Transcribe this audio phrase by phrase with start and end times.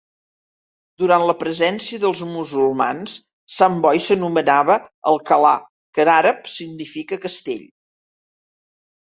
[1.01, 3.17] Durant la presència dels musulmans
[3.57, 4.79] Sant Boi s'anomenava
[5.13, 5.53] Alcalà
[5.99, 7.63] que en àrab significa castell.